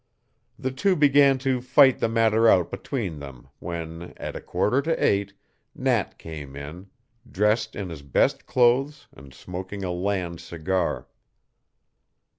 The 0.57 0.71
two 0.71 0.95
began 0.95 1.37
to 1.45 1.61
fight 1.61 1.99
the 1.99 2.09
matter 2.09 2.49
out 2.49 2.71
between 2.71 3.19
them 3.19 3.49
when, 3.59 4.15
at 4.17 4.35
a 4.35 4.41
quarter 4.41 4.81
to 4.81 4.95
eight, 5.03 5.35
Nat 5.75 6.17
came 6.17 6.55
in, 6.55 6.87
dressed 7.31 7.75
in 7.75 7.89
his 7.89 8.01
best 8.01 8.47
clothes 8.47 9.05
and 9.15 9.31
smoking 9.31 9.83
a 9.83 9.91
land 9.91 10.39
cigar. 10.41 11.07